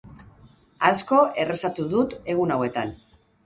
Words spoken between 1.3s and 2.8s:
errezatu dut egun